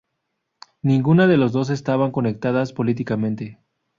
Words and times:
Ninguna 0.81 1.27
de 1.27 1.37
las 1.37 1.51
dos 1.51 1.69
estaban 1.69 2.09
conectadas 2.11 2.73
políticamente. 2.73 3.59